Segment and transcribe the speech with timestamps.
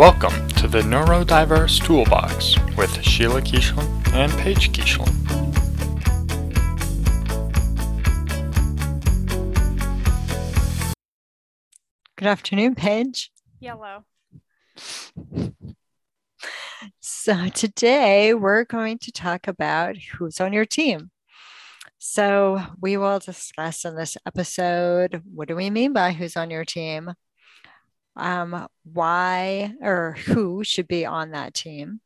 [0.00, 5.12] Welcome to the Neurodiverse Toolbox with Sheila Keeshlin and Paige Keeshlin.
[12.16, 13.30] Good afternoon, Paige.
[13.60, 14.06] Yellow.
[17.00, 21.10] So, today we're going to talk about who's on your team.
[21.98, 26.64] So, we will discuss in this episode what do we mean by who's on your
[26.64, 27.12] team?
[28.20, 32.00] Um, why or who should be on that team,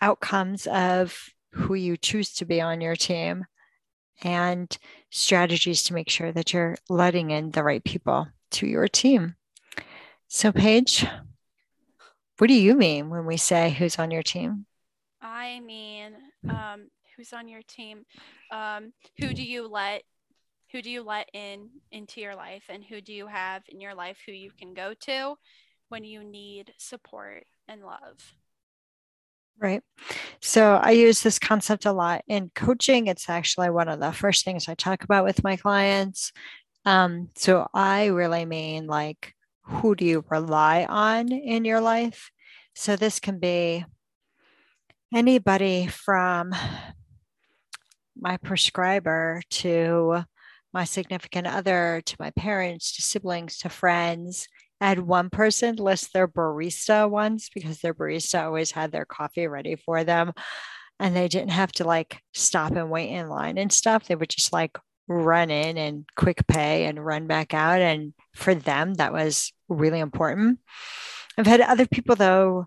[0.00, 3.44] outcomes of who you choose to be on your team,
[4.22, 4.78] and
[5.10, 9.34] strategies to make sure that you're letting in the right people to your team.
[10.28, 11.06] So, Paige,
[12.38, 14.66] what do you mean when we say who's on your team?
[15.20, 16.12] I mean,
[16.48, 18.04] um, who's on your team?
[18.50, 20.02] Um, who do you let
[20.72, 23.94] who do you let in into your life and who do you have in your
[23.94, 25.36] life who you can go to
[25.88, 28.34] when you need support and love?
[29.58, 29.82] Right.
[30.42, 33.06] So i use this concept a lot in coaching.
[33.06, 36.32] It's actually one of the first things i talk about with my clients.
[36.84, 42.30] Um, so i really mean like who do you rely on in your life?
[42.74, 43.84] So this can be
[45.14, 46.54] anybody from
[48.18, 50.24] my prescriber to
[50.76, 54.46] my significant other to my parents to siblings to friends.
[54.78, 59.46] I had one person list their barista once because their barista always had their coffee
[59.46, 60.34] ready for them
[61.00, 64.06] and they didn't have to like stop and wait in line and stuff.
[64.06, 64.76] They would just like
[65.08, 67.80] run in and quick pay and run back out.
[67.80, 70.58] And for them, that was really important.
[71.38, 72.66] I've had other people though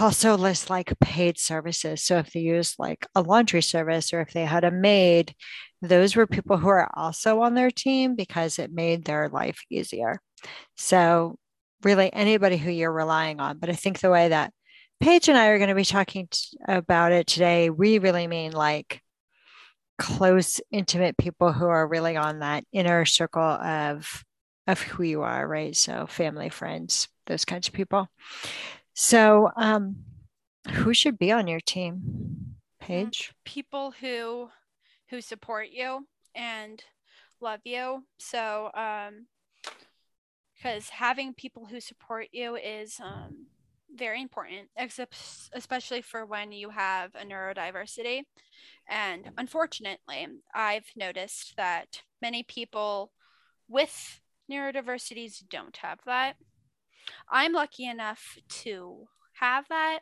[0.00, 2.02] also list like paid services.
[2.02, 5.34] So if they use like a laundry service or if they had a maid,
[5.80, 10.20] those were people who are also on their team because it made their life easier.
[10.76, 11.38] So
[11.82, 13.58] really anybody who you're relying on.
[13.58, 14.52] But I think the way that
[15.00, 18.52] Paige and I are going to be talking t- about it today, we really mean
[18.52, 19.00] like
[19.98, 24.24] close, intimate people who are really on that inner circle of
[24.66, 25.74] of who you are, right?
[25.74, 28.08] So family, friends, those kinds of people.
[28.92, 29.96] So, um,
[30.70, 33.32] who should be on your team, Paige?
[33.44, 34.50] People who
[35.10, 36.82] who support you and
[37.40, 38.04] love you.
[38.18, 39.26] So, um,
[40.54, 43.46] because having people who support you is um,
[43.94, 45.16] very important, except
[45.52, 48.22] especially for when you have a neurodiversity.
[48.88, 53.12] And unfortunately, I've noticed that many people
[53.68, 54.20] with
[54.50, 56.36] neurodiversities don't have that.
[57.30, 59.08] I'm lucky enough to
[59.40, 60.00] have that,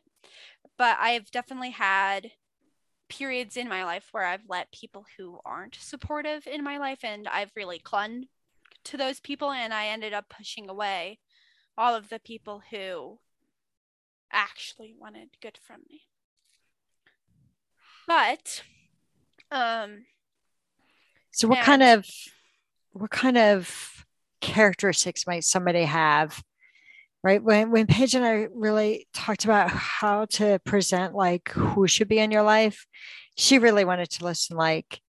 [0.79, 2.31] but I've definitely had
[3.09, 7.29] periods in my life where I've let people who aren't supportive in my life and
[7.29, 8.27] I've really clung
[8.85, 11.19] to those people and I ended up pushing away
[11.77, 13.19] all of the people who
[14.33, 16.03] actually wanted good from me.
[18.07, 18.63] But
[19.51, 20.07] um
[21.31, 22.07] so what kind of
[22.93, 24.05] what kind of
[24.41, 26.43] characteristics might somebody have
[27.27, 27.43] right?
[27.43, 32.21] When when paige and i really talked about how to present like who should be
[32.21, 32.87] in your life
[33.37, 35.01] she really wanted to listen like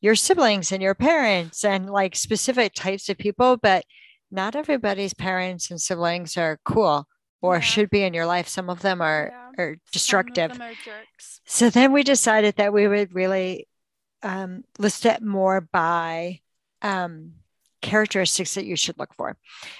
[0.00, 3.84] your siblings and your parents and like specific types of people but
[4.30, 7.06] not everybody's parents and siblings are cool
[7.42, 7.60] or yeah.
[7.60, 8.48] should be in your life.
[8.48, 9.62] Some of them are yeah.
[9.62, 10.58] are destructive.
[10.58, 10.72] are
[11.44, 13.68] so then we decided that we would really
[14.22, 16.40] um, list it more by
[16.80, 17.32] um,
[17.82, 19.36] characteristics that you should look for.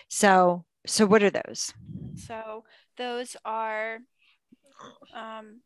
[0.08, 1.72] So so, what are those?
[2.16, 2.64] So,
[2.96, 3.98] those are
[5.14, 5.60] um,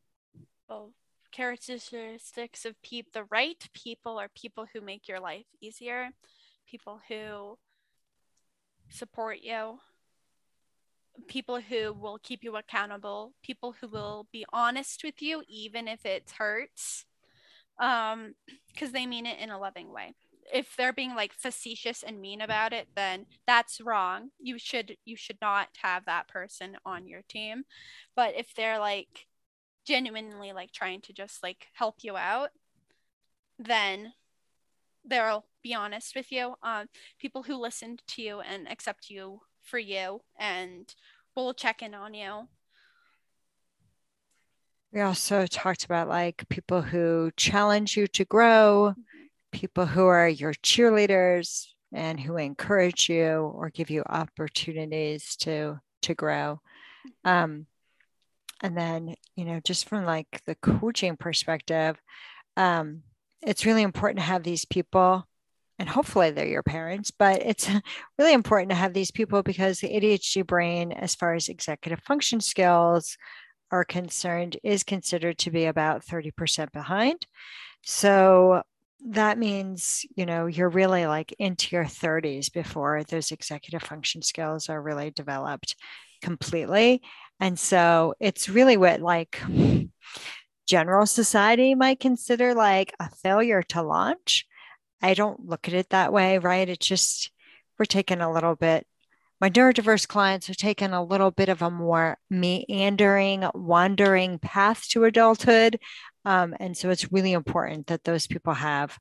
[0.69, 0.93] well,
[1.33, 3.11] characteristics of people.
[3.15, 6.11] The right people are people who make your life easier,
[6.69, 7.59] people who
[8.91, 9.79] support you,
[11.29, 16.05] people who will keep you accountable, people who will be honest with you, even if
[16.05, 17.07] it hurts,
[17.79, 18.35] um,
[18.73, 20.15] because they mean it in a loving way
[20.53, 24.31] if they're being like facetious and mean about it then that's wrong.
[24.41, 27.65] You should you should not have that person on your team.
[28.15, 29.27] But if they're like
[29.87, 32.51] genuinely like trying to just like help you out
[33.59, 34.13] then
[35.09, 36.55] they'll be honest with you.
[36.63, 36.87] Um
[37.19, 40.95] people who listen to you and accept you for you and
[41.35, 42.49] will check in on you.
[44.93, 48.95] We also talked about like people who challenge you to grow.
[48.99, 49.16] Mm-hmm
[49.57, 56.15] people who are your cheerleaders and who encourage you or give you opportunities to to
[56.15, 56.61] grow
[57.25, 57.67] um,
[58.63, 61.97] and then you know just from like the coaching perspective
[62.59, 63.03] um,
[63.41, 65.27] it's really important to have these people
[65.79, 67.69] and hopefully they're your parents, but it's
[68.19, 72.41] really important to have these people because the ADHD brain, as far as executive function
[72.41, 73.19] skills
[73.71, 77.27] are concerned, is considered to be about 30% behind.
[77.83, 78.63] So
[79.11, 84.69] that means, you know, you're really like into your 30s before those executive function skills
[84.69, 85.77] are really developed
[86.23, 87.03] completely.
[87.39, 89.41] And so it's really what like
[90.67, 94.47] general society might consider like a failure to launch
[95.03, 96.69] I don't look at it that way, right?
[96.69, 97.31] It's just
[97.79, 98.87] we're taking a little bit.
[99.41, 105.05] My neurodiverse clients are taking a little bit of a more meandering, wandering path to
[105.05, 105.79] adulthood.
[106.27, 108.99] Um, and so it's really important that those people have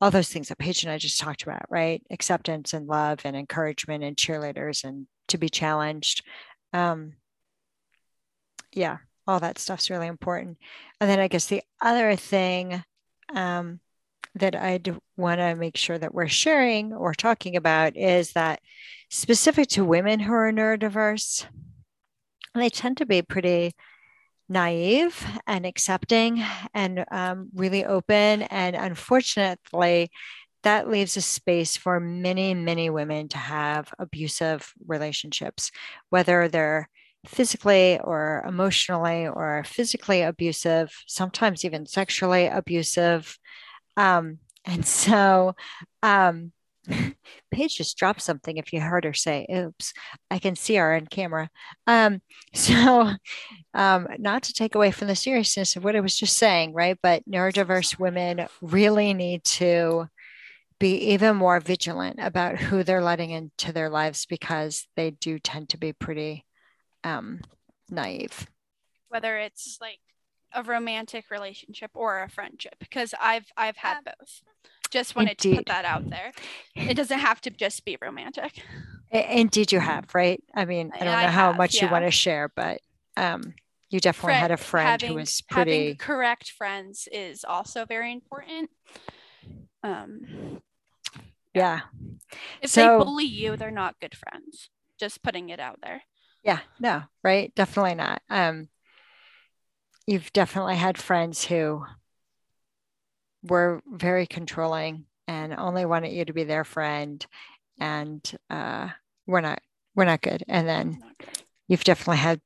[0.00, 2.02] all those things that Paige and I just talked about, right?
[2.10, 6.24] Acceptance and love and encouragement and cheerleaders and to be challenged.
[6.72, 7.12] Um,
[8.72, 8.96] yeah,
[9.28, 10.58] all that stuff's really important.
[11.00, 12.82] And then I guess the other thing
[13.34, 13.78] um,
[14.34, 18.60] that I'd want to make sure that we're sharing or talking about is that
[19.10, 21.44] specific to women who are neurodiverse,
[22.54, 23.74] they tend to be pretty
[24.48, 26.42] naive and accepting
[26.74, 28.42] and um, really open.
[28.42, 30.10] And unfortunately,
[30.62, 35.70] that leaves a space for many, many women to have abusive relationships,
[36.10, 36.88] whether they're
[37.26, 43.38] physically or emotionally or physically abusive, sometimes even sexually abusive.
[43.96, 45.54] Um, and so
[46.02, 46.52] um,
[47.50, 49.92] Paige just dropped something if you heard her say, oops,
[50.30, 51.50] I can see her on camera.
[51.86, 52.20] Um,
[52.54, 53.12] so,
[53.74, 56.98] um, not to take away from the seriousness of what I was just saying, right?
[57.02, 60.08] But neurodiverse women really need to
[60.78, 65.68] be even more vigilant about who they're letting into their lives because they do tend
[65.68, 66.44] to be pretty
[67.04, 67.40] um,
[67.88, 68.48] naive.
[69.08, 70.00] Whether it's like
[70.52, 74.42] a romantic relationship or a friendship because I've I've had both.
[74.92, 75.50] Just wanted Indeed.
[75.50, 76.32] to put that out there.
[76.76, 78.62] It doesn't have to just be romantic.
[79.10, 80.42] Indeed, you have, right?
[80.54, 81.86] I mean, I don't know I how much yeah.
[81.86, 82.80] you want to share, but
[83.16, 83.54] um,
[83.88, 85.84] you definitely Friend, had a friend having, who was pretty.
[85.84, 88.68] Having correct friends is also very important.
[89.82, 90.60] Um,
[91.54, 91.80] yeah.
[92.60, 94.68] If so, they bully you, they're not good friends.
[95.00, 96.02] Just putting it out there.
[96.42, 97.54] Yeah, no, right?
[97.54, 98.20] Definitely not.
[98.28, 98.68] Um,
[100.06, 101.84] you've definitely had friends who
[103.42, 107.24] were very controlling and only wanted you to be their friend
[107.80, 108.88] and uh,
[109.26, 109.60] we're not
[109.94, 110.42] we're not good.
[110.48, 111.02] And then
[111.68, 112.40] you've definitely had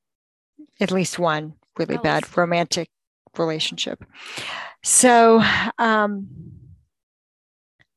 [0.80, 2.90] at least one really bad romantic
[3.36, 4.04] relationship.
[4.82, 5.42] So
[5.78, 6.28] um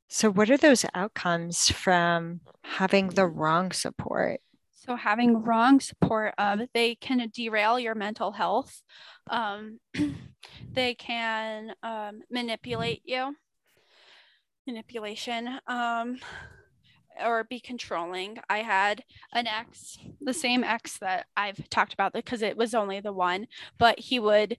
[0.08, 4.42] so what are those outcomes from having the wrong support
[4.90, 8.82] so having wrong support, um, they can derail your mental health.
[9.30, 9.80] Um,
[10.74, 13.36] they can um, manipulate you,
[14.66, 16.18] manipulation, um,
[17.24, 18.40] or be controlling.
[18.50, 23.00] I had an ex, the same ex that I've talked about because it was only
[23.00, 23.46] the one,
[23.78, 24.58] but he would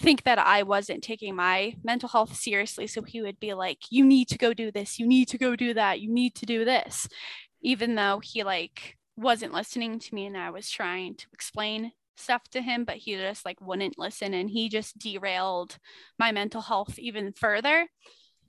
[0.00, 2.86] think that I wasn't taking my mental health seriously.
[2.86, 4.98] So he would be like, You need to go do this.
[4.98, 6.00] You need to go do that.
[6.00, 7.06] You need to do this.
[7.60, 12.48] Even though he like wasn't listening to me and I was trying to explain stuff
[12.50, 15.78] to him, but he just like wouldn't listen and he just derailed
[16.18, 17.88] my mental health even further.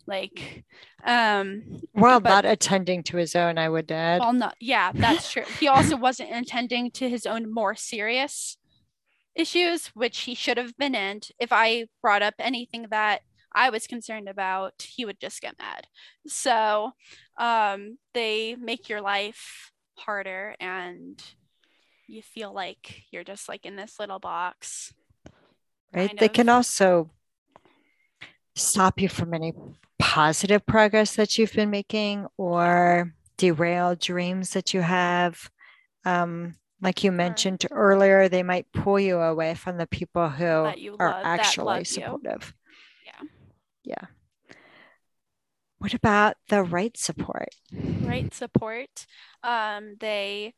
[0.07, 0.63] Like,
[1.03, 4.19] um, well, but, not attending to his own, I would add.
[4.19, 5.45] Well, not, yeah, that's true.
[5.59, 8.57] he also wasn't attending to his own more serious
[9.35, 11.21] issues, which he should have been in.
[11.39, 15.87] If I brought up anything that I was concerned about, he would just get mad.
[16.27, 16.91] So,
[17.37, 21.21] um, they make your life harder and
[22.07, 24.93] you feel like you're just like in this little box.
[25.93, 26.17] Right.
[26.17, 26.33] They of.
[26.33, 27.09] can also
[28.55, 29.53] stop you from any
[29.99, 35.49] positive progress that you've been making or derail dreams that you have.
[36.05, 37.77] Um, like you mentioned sure.
[37.77, 40.75] earlier, they might pull you away from the people who are
[41.11, 42.53] love, actually supportive.
[43.05, 43.27] Yeah.
[43.83, 44.07] Yeah.
[45.79, 47.49] What about the right support?
[47.71, 49.05] Right support.
[49.43, 50.53] Um, they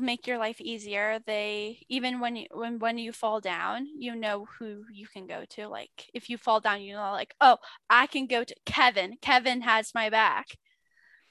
[0.00, 1.20] make your life easier.
[1.26, 5.44] They even when you when when you fall down, you know who you can go
[5.50, 5.68] to.
[5.68, 9.16] Like if you fall down, you know, like oh, I can go to Kevin.
[9.20, 10.46] Kevin has my back.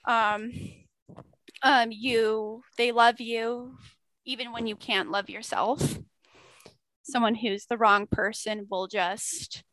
[0.06, 0.52] Um,
[1.64, 3.78] um, you they love you
[4.26, 6.00] even when you can't love yourself.
[7.04, 9.64] Someone who's the wrong person will just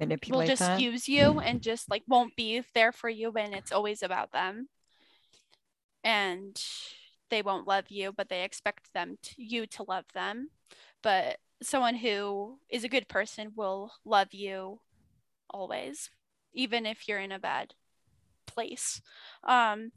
[0.00, 0.80] manipulate will just that.
[0.80, 4.68] use you and just like won't be there for you when it's always about them
[6.02, 6.62] and
[7.28, 10.50] they won't love you but they expect them to, you to love them
[11.02, 14.80] but someone who is a good person will love you
[15.50, 16.10] always
[16.52, 17.74] even if you're in a bad
[18.50, 19.00] place.
[19.44, 19.92] Um,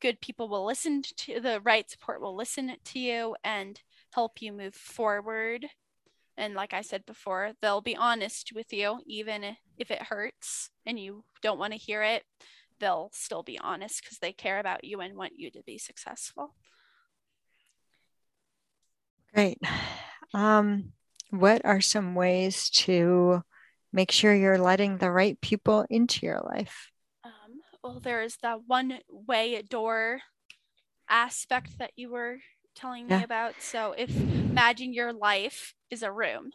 [0.00, 3.80] good people will listen to the right support will listen to you and
[4.14, 5.66] help you move forward.
[6.36, 10.98] And like I said before, they'll be honest with you, even if it hurts and
[10.98, 12.24] you don't want to hear it.
[12.80, 16.54] They'll still be honest because they care about you and want you to be successful.
[19.34, 19.58] Great.
[20.34, 20.92] Um,
[21.30, 23.42] what are some ways to
[23.92, 26.90] make sure you're letting the right people into your life?
[27.24, 30.20] Um, well, there is that one way door
[31.08, 32.38] aspect that you were
[32.74, 33.18] telling yeah.
[33.18, 33.54] me about.
[33.60, 36.52] So, if imagine your life is a room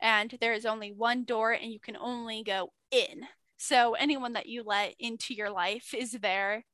[0.00, 3.26] and there is only one door and you can only go in.
[3.56, 6.64] So, anyone that you let into your life is there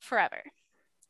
[0.00, 0.42] forever.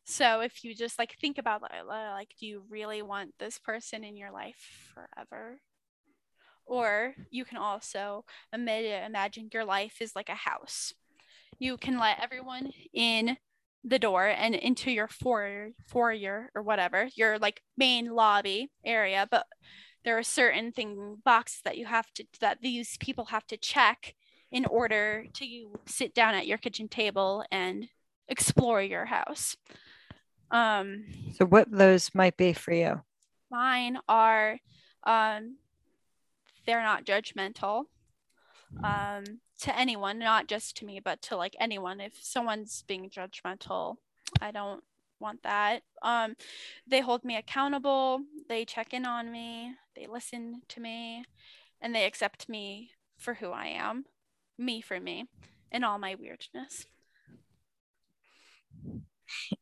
[0.04, 3.58] So if you just like think about uh, uh, like, do you really want this
[3.58, 5.60] person in your life forever?
[6.64, 10.94] Or you can also imagine your life is like a house.
[11.58, 13.36] You can let everyone in
[13.84, 19.46] the door and into your foyer, foyer or whatever, your like main lobby area, but
[20.04, 24.14] there are certain thing boxes that you have to that these people have to check
[24.50, 27.88] in order to you sit down at your kitchen table and
[28.28, 29.56] explore your house.
[30.50, 31.04] Um,
[31.36, 33.02] so, what those might be for you?
[33.50, 34.58] Mine are,
[35.04, 35.56] um,
[36.66, 37.84] they're not judgmental
[38.82, 39.24] um,
[39.60, 42.00] to anyone, not just to me, but to like anyone.
[42.00, 43.96] If someone's being judgmental,
[44.40, 44.82] I don't
[45.20, 45.82] want that.
[46.02, 46.36] Um,
[46.86, 48.20] they hold me accountable.
[48.48, 49.74] They check in on me.
[49.96, 51.24] They listen to me,
[51.80, 54.04] and they accept me for who I am,
[54.56, 55.26] me for me,
[55.72, 56.86] and all my weirdness.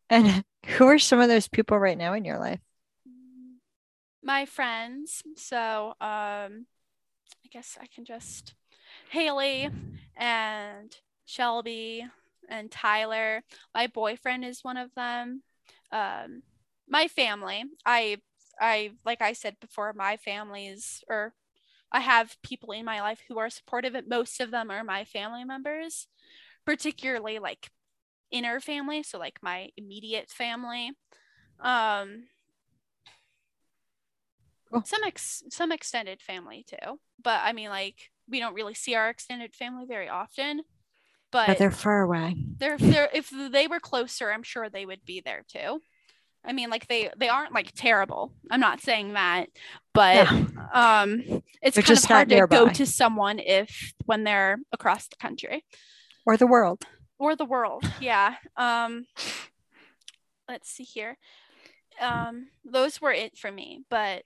[0.08, 2.60] And who are some of those people right now in your life?
[4.22, 5.22] My friends.
[5.36, 6.66] So um
[7.44, 8.54] I guess I can just
[9.10, 9.68] Haley
[10.16, 12.06] and Shelby
[12.48, 13.42] and Tyler.
[13.74, 15.42] My boyfriend is one of them.
[15.92, 16.42] Um
[16.88, 17.64] my family.
[17.84, 18.18] I
[18.60, 21.34] I like I said before, my family's or
[21.92, 23.96] I have people in my life who are supportive.
[24.08, 26.08] Most of them are my family members,
[26.64, 27.70] particularly like
[28.30, 30.92] inner family, so like my immediate family.
[31.60, 32.24] Um
[34.70, 34.82] cool.
[34.84, 37.00] some ex some extended family too.
[37.22, 40.62] But I mean like we don't really see our extended family very often.
[41.32, 42.36] But, but they're far away.
[42.58, 45.80] They're they're if they were closer, I'm sure they would be there too.
[46.44, 48.32] I mean, like they they aren't like terrible.
[48.50, 49.48] I'm not saying that,
[49.92, 50.44] but yeah.
[50.72, 55.16] um, it's they're kind of hard to go to someone if when they're across the
[55.16, 55.64] country
[56.24, 56.84] or the world
[57.18, 59.06] or the world yeah um
[60.48, 61.16] let's see here
[62.00, 64.22] um those were it for me but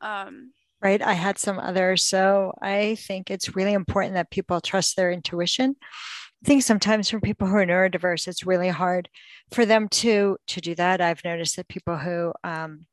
[0.00, 0.52] um
[0.84, 1.00] right?
[1.00, 2.02] I had some others.
[2.02, 5.74] So i think it's really important that people trust their intuition.
[5.80, 9.08] I think sometimes for people who are neurodiverse it's really hard
[9.50, 11.00] for them to to do that.
[11.00, 12.86] I've noticed that people who um,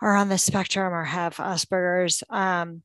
[0.00, 2.82] are on the spectrum or have asperger's um,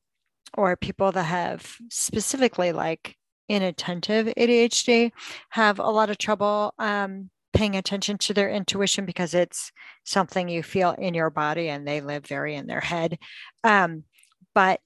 [0.58, 3.16] or people that have specifically like
[3.48, 5.12] inattentive ADHD
[5.50, 9.70] have a lot of trouble um, paying attention to their intuition because it's
[10.04, 13.18] something you feel in your body and they live very in their head.
[13.62, 14.04] Um,
[14.54, 14.80] but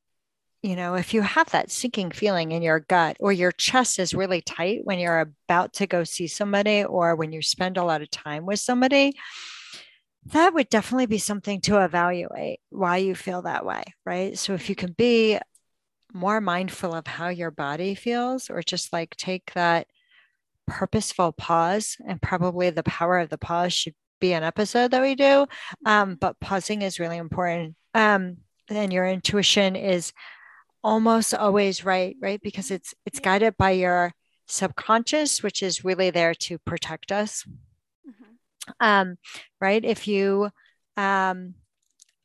[0.60, 4.12] you know, if you have that sinking feeling in your gut or your chest is
[4.12, 8.02] really tight when you're about to go see somebody or when you spend a lot
[8.02, 9.12] of time with somebody,
[10.26, 14.36] that would definitely be something to evaluate why you feel that way, right?
[14.36, 15.38] So if you can be
[16.12, 19.86] more mindful of how your body feels, or just like take that
[20.66, 21.96] purposeful pause.
[22.06, 25.46] And probably the power of the pause should be an episode that we do.
[25.84, 27.74] Um, but pausing is really important.
[27.94, 30.12] Um, and your intuition is
[30.84, 32.40] almost always right, right?
[32.42, 34.12] Because it's it's guided by your
[34.46, 37.44] subconscious, which is really there to protect us.
[38.08, 38.72] Mm-hmm.
[38.80, 39.16] Um,
[39.60, 39.84] right?
[39.84, 40.50] If you
[40.96, 41.54] um,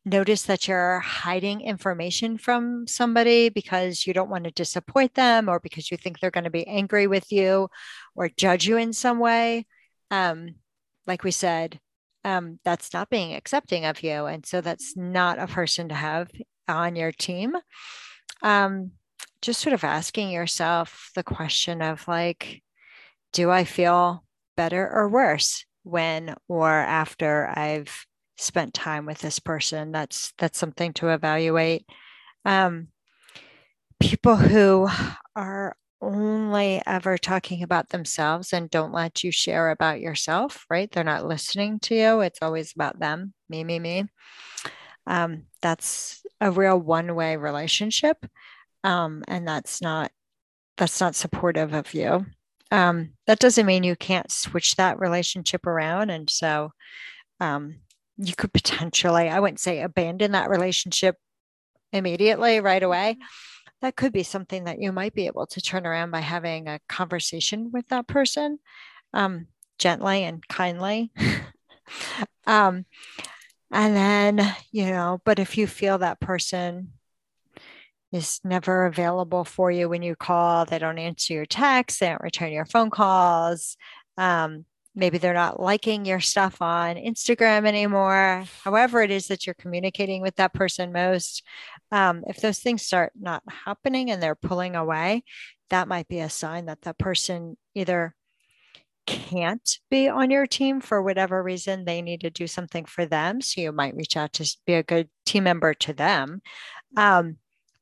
[0.06, 5.60] notice that you're hiding information from somebody because you don't want to disappoint them or
[5.60, 7.70] because you think they're going to be angry with you
[8.16, 9.66] or judge you in some way
[10.12, 10.56] um,
[11.08, 11.80] like we said
[12.24, 16.30] um, that's not being accepting of you and so that's not a person to have
[16.68, 17.56] on your team.
[18.42, 18.92] Um,
[19.42, 22.62] just sort of asking yourself the question of like
[23.34, 24.24] do i feel
[24.56, 28.06] better or worse when or after i've
[28.38, 29.92] spent time with this person?
[29.92, 31.86] That's that's something to evaluate.
[32.46, 32.90] Um,
[34.00, 34.90] people who
[35.36, 41.04] are only ever talking about themselves and don't let you share about yourself right they're
[41.04, 44.06] not listening to you it's always about them me me me
[45.06, 48.18] um, that's a real one-way relationship
[48.84, 50.12] um, and that's not
[50.78, 52.26] that's not supportive of you.
[52.72, 56.10] Um, that doesn't mean you can't switch that relationship around.
[56.10, 56.72] And so
[57.40, 57.76] um,
[58.18, 61.16] you could potentially, I wouldn't say abandon that relationship
[61.92, 63.18] immediately right away.
[63.84, 66.80] That could be something that you might be able to turn around by having a
[66.88, 68.60] conversation with that person
[69.14, 69.48] um,
[69.78, 71.12] gently and kindly.
[72.48, 72.86] um,
[73.72, 76.94] and then, you know, but if you feel that person
[78.14, 82.22] is never available for you when you call, they don't answer your texts, they don't
[82.22, 83.76] return your phone calls,
[84.18, 84.64] um,
[84.96, 90.22] maybe they're not liking your stuff on Instagram anymore, however it is that you're communicating
[90.22, 91.44] with that person most,
[91.92, 95.24] um, if those things start not happening and they're pulling away,
[95.70, 98.14] that might be a sign that that person either
[99.06, 103.42] can't be on your team for whatever reason they need to do something for them
[103.42, 106.42] so you might reach out to be a good team member to them
[106.96, 107.36] um,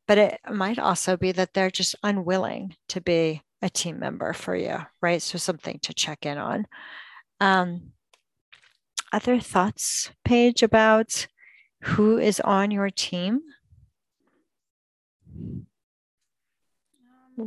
[0.07, 4.55] but it might also be that they're just unwilling to be a team member for
[4.55, 5.21] you right?
[5.21, 6.65] So something to check in on
[7.41, 7.91] um,
[9.11, 11.27] other thoughts Paige about
[11.81, 13.41] who is on your team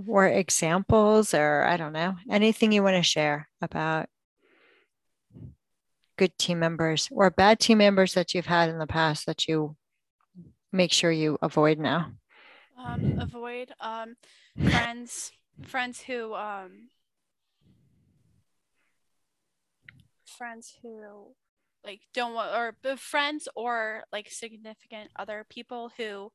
[0.09, 4.09] or examples or I don't know, anything you want to share about
[6.17, 9.77] good team members or bad team members that you've had in the past that you
[10.73, 12.13] make sure you avoid now?
[12.77, 14.17] Um, avoid um,
[14.61, 15.31] friends,
[15.63, 16.89] friends who um,
[20.37, 21.35] friends who
[21.85, 26.31] like don't want or friends or like significant other people who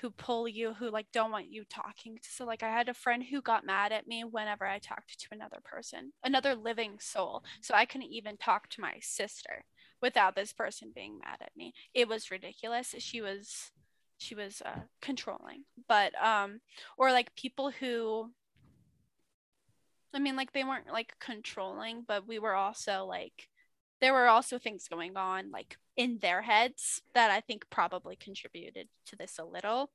[0.00, 3.24] who pull you who like don't want you talking so like i had a friend
[3.24, 7.74] who got mad at me whenever i talked to another person another living soul so
[7.74, 9.64] i couldn't even talk to my sister
[10.00, 11.74] without this person being mad at me.
[11.94, 12.94] It was ridiculous.
[12.98, 13.72] She was
[14.20, 16.58] she was uh, controlling but um
[16.96, 18.28] or like people who
[20.14, 23.48] i mean like they weren't like controlling but we were also like
[24.00, 28.88] there were also things going on like in their heads that I think probably contributed
[29.06, 29.90] to this a little.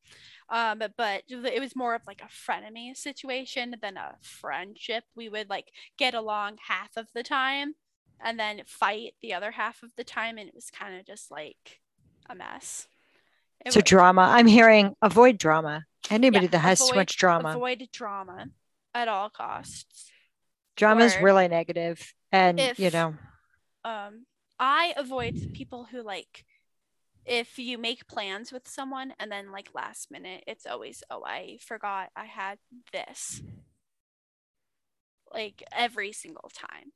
[0.50, 5.06] Um, but it was more of like a frenemy situation than a friendship.
[5.16, 7.76] We would like get along half of the time
[8.22, 10.38] and then fight the other half of the time.
[10.38, 11.80] And it was kind of just like
[12.30, 12.88] a mess.
[13.66, 14.24] It so was, drama.
[14.24, 15.86] I'm hearing avoid drama.
[16.10, 17.50] Anybody yeah, that has avoid, too much drama.
[17.52, 18.48] Avoid drama
[18.94, 20.12] at all costs.
[20.76, 23.16] Drama is really negative, and if, you know.
[23.86, 24.26] Um,
[24.60, 26.46] I avoid people who like
[27.26, 31.58] if you make plans with someone and then like last minute it's always oh I
[31.62, 32.58] forgot I had
[32.92, 33.42] this
[35.34, 36.92] like every single time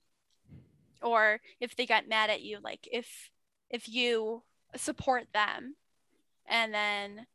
[1.02, 3.30] or if they got mad at you like if
[3.70, 4.44] if you
[4.76, 5.76] support them
[6.48, 7.28] and then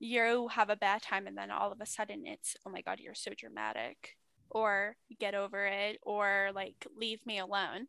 [0.00, 2.98] you have a bad time and then all of a sudden it's oh my god
[2.98, 4.16] you're so dramatic
[4.48, 7.86] or get over it or like leave me alone.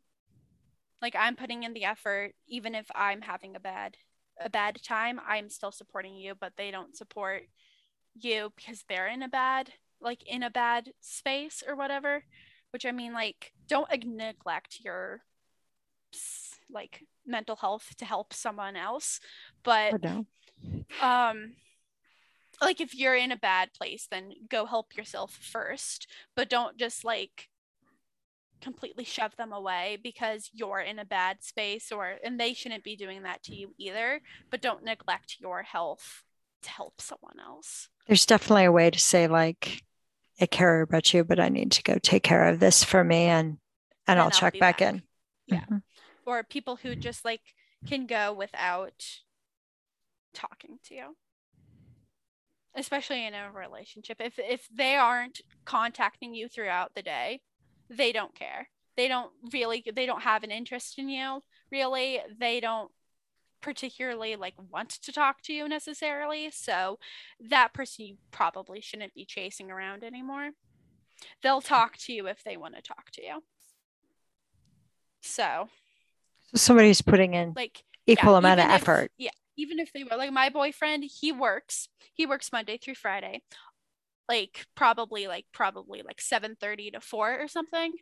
[1.02, 3.97] Like i'm putting in the effort even if i'm having a bad
[4.39, 7.43] a bad time i'm still supporting you but they don't support
[8.13, 12.24] you because they're in a bad like in a bad space or whatever
[12.71, 15.21] which i mean like don't neglect your
[16.71, 19.19] like mental health to help someone else
[19.63, 19.93] but
[21.02, 21.54] um
[22.62, 27.04] like if you're in a bad place then go help yourself first but don't just
[27.04, 27.50] like
[28.62, 32.95] completely shove them away because you're in a bad space or and they shouldn't be
[32.95, 36.24] doing that to you either but don't neglect your health
[36.62, 37.89] to help someone else.
[38.08, 39.82] There's definitely a way to say like
[40.39, 43.26] i care about you but i need to go take care of this for me
[43.26, 43.58] and and,
[44.08, 45.04] and i'll, I'll check back, back, in.
[45.47, 45.60] Yeah.
[45.62, 45.78] Mm-hmm.
[46.26, 47.41] or people who just like
[47.88, 49.06] can go without
[50.34, 51.15] talking to you
[52.76, 57.42] especially in a relationship if if they aren't contacting you throughout the day
[57.92, 58.70] they don't care.
[58.98, 62.20] They don't really they don't have an interest in you, really.
[62.40, 62.92] They don't
[63.62, 66.50] particularly like want to talk to you necessarily.
[66.52, 67.00] So
[67.50, 70.52] that person you probably shouldn't be chasing around anymore.
[71.44, 73.44] They'll talk to you if they want to talk to you.
[75.22, 75.70] So,
[76.52, 79.12] so somebody's putting in like equal yeah, amount of if, effort.
[79.18, 79.32] Yeah.
[79.62, 81.88] Even if they were like my boyfriend, he works.
[82.13, 83.41] He works Monday through Friday
[84.30, 87.93] like probably like probably like 7:30 to 4 or something.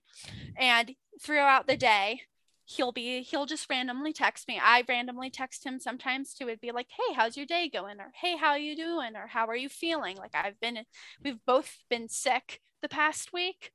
[0.58, 2.22] And throughout the day,
[2.66, 4.60] he'll be he'll just randomly text me.
[4.62, 6.48] I randomly text him sometimes too.
[6.48, 9.48] It'd be like, "Hey, how's your day going?" or "Hey, how you doing?" or "How
[9.48, 10.86] are you feeling?" Like I've been
[11.24, 13.72] we've both been sick the past week.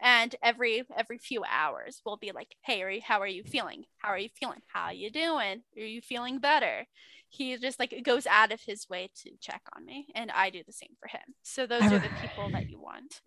[0.00, 3.84] And every every few hours we'll be like hey are you, how are you feeling?
[3.98, 4.60] How are you feeling?
[4.68, 5.62] How are you doing?
[5.76, 6.86] Are you feeling better?
[7.30, 10.62] He just like goes out of his way to check on me and i do
[10.66, 11.34] the same for him.
[11.42, 13.20] So those are the people that you want.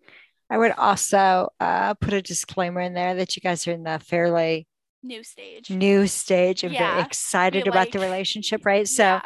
[0.50, 3.98] I would also uh, put a disclaimer in there that you guys are in the
[4.00, 4.66] fairly
[5.02, 5.70] new stage.
[5.70, 6.94] new stage and Yeah.
[6.94, 8.86] very excited about like- the relationship right?
[8.88, 9.20] So Yeah.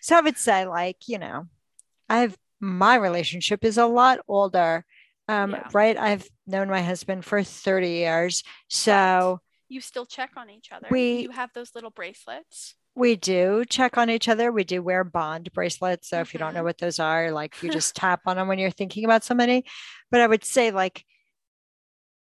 [0.00, 1.44] so i would say like you know
[2.08, 4.84] i've my relationship is a lot older.
[5.28, 5.68] Um Yeah.
[5.72, 5.96] right?
[5.96, 10.86] I've known my husband for 30 years so you still check on each other?
[10.90, 12.74] We- you have those little bracelets?
[12.94, 14.52] We do check on each other.
[14.52, 17.70] We do wear bond bracelets so if you don't know what those are like you
[17.70, 19.64] just tap on them when you're thinking about somebody.
[20.10, 21.04] But i would say like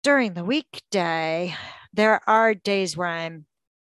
[0.03, 1.55] during the weekday
[1.93, 3.45] there are days where i'm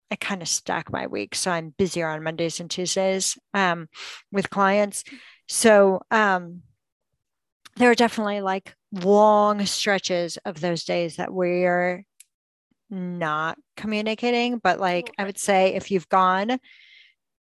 [0.09, 3.87] i kind of stack my week so i'm busier on mondays and tuesdays um,
[4.31, 5.03] with clients.
[5.49, 6.63] So um,
[7.77, 12.05] there are definitely like long stretches of those days that we're
[12.89, 16.57] not communicating but like i would say if you've gone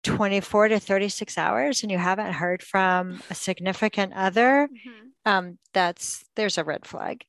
[0.03, 5.11] 24 to 36 hours and you haven't heard from a significant other Mhm.
[5.31, 7.25] um that's there's a red flag.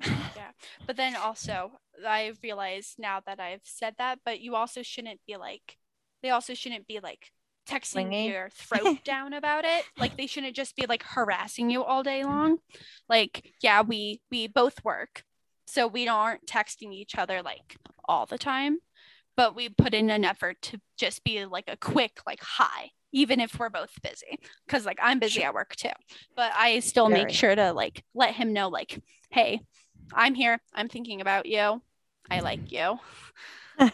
[0.00, 0.52] Yeah.
[0.86, 5.36] But then also i realize now that i've said that but you also shouldn't be
[5.36, 5.76] like
[6.22, 7.32] they also shouldn't be like
[7.68, 8.28] texting Clingy.
[8.28, 12.20] your throat down about it like they shouldn't just be like harassing you all day
[12.20, 12.30] mm-hmm.
[12.30, 12.58] long.
[13.08, 15.22] Like yeah we we both work
[15.66, 17.76] so we aren't texting each other like
[18.06, 18.78] all the time
[19.36, 23.40] but we put in an effort to just be like a quick like hi even
[23.40, 25.88] if we're both busy because like i'm busy at work too
[26.36, 27.24] but i still Very.
[27.24, 29.60] make sure to like let him know like hey
[30.14, 30.58] i'm here.
[30.74, 31.82] I'm thinking about you.
[32.30, 32.98] I like you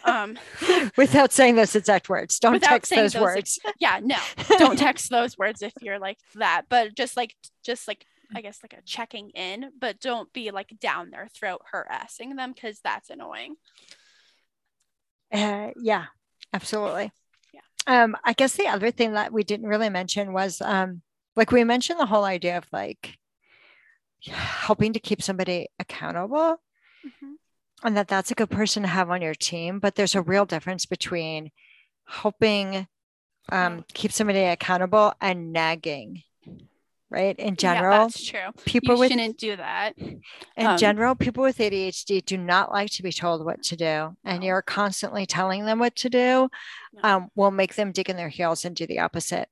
[0.03, 0.37] um
[0.97, 4.17] without saying those exact words don't text those those words yeah no
[4.57, 8.59] don't text those words if you're like that but just like just like i guess
[8.63, 13.09] like a checking in but don't be like down their throat harassing them because that's
[13.09, 13.55] annoying
[15.31, 16.05] Uh, yeah,
[16.53, 17.11] absolutely.
[17.53, 17.61] Yeah.
[17.87, 21.01] Um, I guess the other thing that we didn't really mention was um,
[21.35, 23.17] like we mentioned the whole idea of like
[24.23, 26.57] helping to keep somebody accountable
[27.05, 27.34] Mhm.
[27.83, 29.79] And that that's a good person to have on your team.
[29.79, 31.51] But there's a real difference between
[32.07, 32.87] helping
[33.51, 36.23] um, keep somebody accountable and nagging,
[37.11, 37.37] right?
[37.37, 40.21] In yeah general, that's true people you with shouldn't do that in
[40.65, 44.39] Um, general, people with ADHD do not like to be told what to do, and
[44.39, 44.45] No.
[44.45, 46.49] you're constantly telling them what to do.
[46.93, 47.01] No.
[47.03, 49.49] Um, will make them dig in their heels and do the opposite,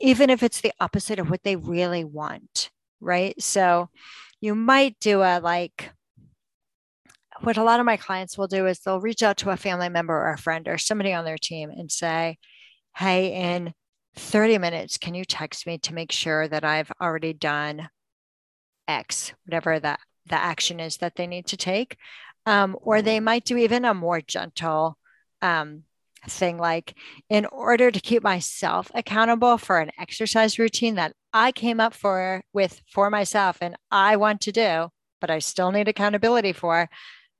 [0.00, 3.40] even if it's the opposite of what they really want, right?
[3.40, 3.90] So,
[4.40, 5.90] you might do a like.
[7.40, 9.88] What a lot of my clients will do is they'll reach out to a family
[9.88, 12.38] member or a friend or somebody on their team and say,
[12.96, 13.74] "Hey, in
[14.14, 17.88] 30 minutes, can you text me to make sure that I've already done
[18.88, 21.96] X, whatever that the action is that they need to take.
[22.46, 24.96] Um, or they might do even a more gentle
[25.42, 25.82] um,
[26.28, 26.94] thing like,
[27.28, 32.42] in order to keep myself accountable for an exercise routine that I came up for
[32.52, 34.88] with for myself and I want to do,
[35.20, 36.88] but I still need accountability for,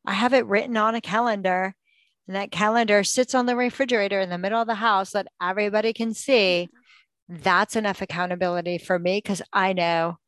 [0.07, 1.75] I have it written on a calendar.
[2.27, 5.93] And that calendar sits on the refrigerator in the middle of the house that everybody
[5.93, 6.69] can see.
[7.29, 10.19] That's enough accountability for me because I know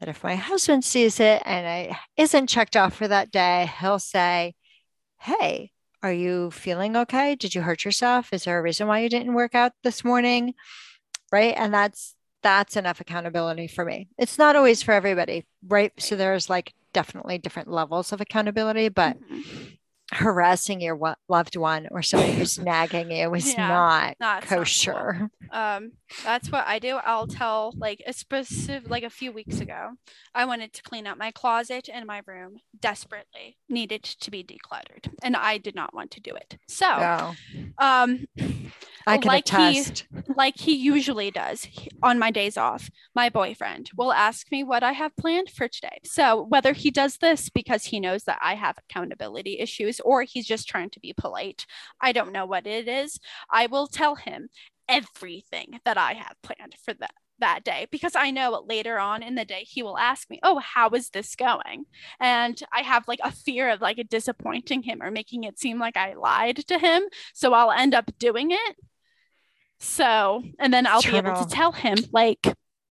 [0.00, 3.98] that if my husband sees it and it isn't checked off for that day, he'll
[3.98, 4.54] say,
[5.18, 7.34] Hey, are you feeling okay?
[7.34, 8.32] Did you hurt yourself?
[8.32, 10.54] Is there a reason why you didn't work out this morning?
[11.30, 11.54] Right.
[11.56, 14.08] And that's that's enough accountability for me.
[14.18, 15.92] It's not always for everybody, right?
[15.98, 19.78] So there's like definitely different levels of accountability, but Mhm.
[20.12, 20.98] harassing your
[21.28, 24.58] loved one or somebody who's nagging you is Yeah, not not cool.
[24.58, 25.30] kosher.
[25.52, 25.92] um
[26.24, 29.90] that's what i do i'll tell like a specific like a few weeks ago
[30.34, 35.08] i wanted to clean out my closet and my room desperately needed to be decluttered
[35.22, 36.86] and i did not want to do it so
[37.78, 38.26] um
[39.06, 40.04] I can like he- attest.
[40.36, 41.66] Like he usually does
[42.02, 45.98] on my days off my boyfriend will ask me what i have planned for today
[46.04, 50.46] so whether he does this because he knows that i have accountability issues or he's
[50.46, 51.66] just trying to be polite
[52.00, 53.18] i don't know what it is
[53.50, 54.48] i will tell him
[54.88, 59.34] everything that i have planned for that that day because I know later on in
[59.34, 61.86] the day he will ask me, "Oh, how is this going?"
[62.20, 65.96] And I have like a fear of like disappointing him or making it seem like
[65.96, 68.76] I lied to him, so I'll end up doing it.
[69.80, 72.46] So, and then I'll be able to tell him like,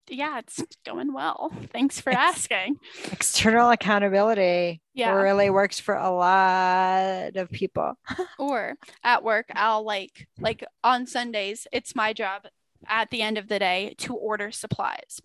[0.10, 1.52] "Yeah, it's going well.
[1.72, 2.78] Thanks for asking."
[3.12, 5.14] External accountability Yeah.
[5.14, 7.94] really works for a lot of people.
[8.40, 12.48] or at work i'll like like on sundays it's my job
[12.88, 15.22] at the end of the day to order supplies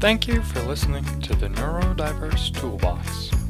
[0.00, 3.43] Thank you for listening to the Neurodiverse Toolbox.